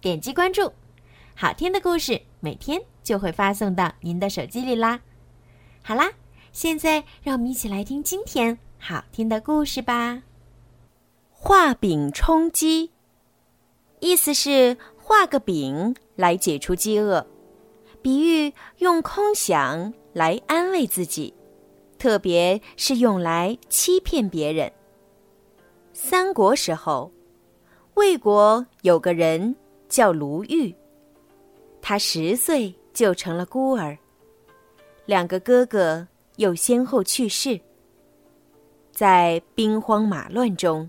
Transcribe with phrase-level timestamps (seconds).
[0.00, 0.72] 点击关注，
[1.34, 5.00] 好听的故事每天就会发送到您的手机里啦。
[5.82, 6.08] 好啦，
[6.52, 10.22] 现在让我们一起来听今天好听的故事吧。
[11.30, 12.92] 画饼充饥，
[13.98, 17.26] 意思是画个饼来解除饥饿，
[18.00, 21.34] 比喻用空想来安慰自己，
[21.98, 24.72] 特别是用来欺骗别人。
[25.92, 27.10] 三国时候，
[27.94, 29.56] 魏国有个人。
[29.88, 30.74] 叫卢玉，
[31.80, 33.96] 他十岁就成了孤儿，
[35.06, 37.58] 两个哥哥又先后去世，
[38.92, 40.88] 在兵荒马乱中，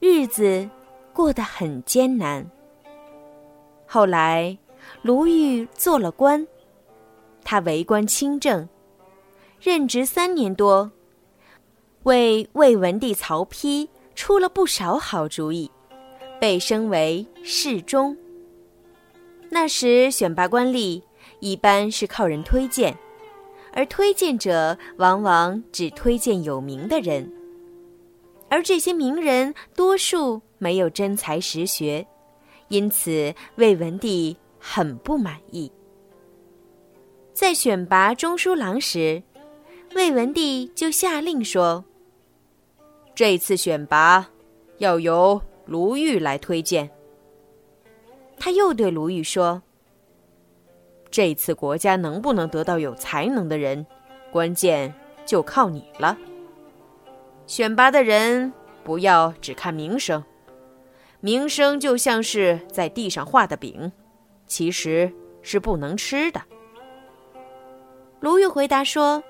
[0.00, 0.68] 日子
[1.12, 2.44] 过得很艰难。
[3.86, 4.58] 后来，
[5.02, 6.46] 卢玉做了官，
[7.44, 8.68] 他为官清正，
[9.60, 10.90] 任职三年多，
[12.02, 15.70] 为魏文帝曹丕出了不少好主意。
[16.40, 18.16] 被升为侍中。
[19.50, 21.02] 那时选拔官吏
[21.40, 22.96] 一般是靠人推荐，
[23.72, 27.32] 而推荐者往往只推荐有名的人，
[28.48, 32.06] 而这些名人多数没有真才实学，
[32.68, 35.70] 因此魏文帝很不满意。
[37.32, 39.22] 在选拔中书郎时，
[39.94, 41.84] 魏文帝就下令说
[43.14, 44.28] ：“这次选拔
[44.78, 46.90] 要由。”卢玉来推荐。
[48.38, 49.62] 他又对卢玉说
[51.10, 53.86] ：“这次国家能不能得到有才能的人，
[54.32, 54.94] 关键
[55.26, 56.16] 就靠你了。
[57.46, 60.24] 选拔的人不要只看名声，
[61.20, 63.92] 名声就像是在地上画的饼，
[64.46, 65.12] 其实
[65.42, 66.40] 是不能吃的。”
[68.20, 69.22] 卢玉回答说：“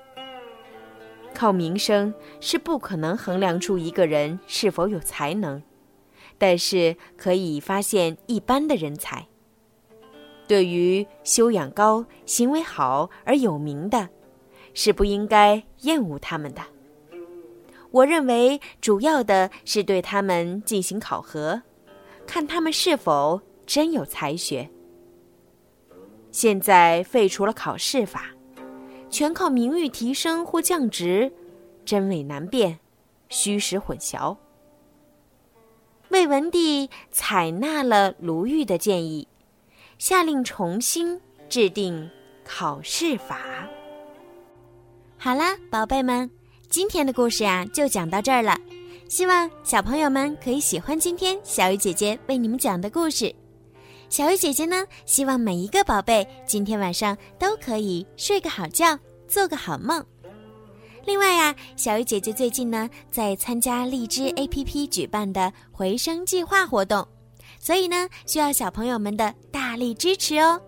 [1.35, 5.61] 靠名声是不可能衡量出一个人是否有才能。”
[6.39, 9.27] 但是可以发现一般的人才。
[10.47, 14.09] 对于修养高、行为好而有名的，
[14.73, 16.61] 是不应该厌恶他们的。
[17.91, 21.61] 我认为主要的是对他们进行考核，
[22.25, 24.67] 看他们是否真有才学。
[26.31, 28.29] 现在废除了考试法，
[29.09, 31.31] 全靠名誉提升或降职，
[31.83, 32.79] 真伪难辨，
[33.27, 34.37] 虚实混淆。
[36.19, 39.25] 魏文帝采纳了卢玉的建议，
[39.97, 42.09] 下令重新制定
[42.43, 43.39] 考试法。
[45.17, 46.29] 好啦，宝贝们，
[46.67, 48.59] 今天的故事呀就讲到这儿了。
[49.07, 53.33] 希望小朋友们可以喜欢今天小鱼姐姐为你们讲的故事。
[54.09, 60.05] 小鱼姐姐呢，希望每一个宝贝今天晚上都可以睡个好觉，做个好梦。
[61.09, 67.07] 另外呀，小鱼姐姐最近呢在参加荔枝 APP 举办的回声计划活动，
[67.59, 70.61] 所以呢需要小朋友们的大力支持哦。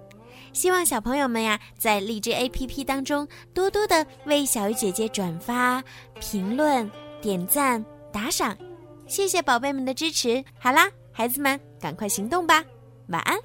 [0.51, 5.83] 希望小朋友们呀在荔枝 APP 当中多多的为小鱼姐姐转发、
[6.19, 6.89] 评论、
[7.21, 8.57] 点赞、打赏，
[9.05, 10.43] 谢谢宝贝们的支持。
[10.57, 12.63] 好啦，孩子们赶快行动吧，
[13.09, 13.37] 晚安。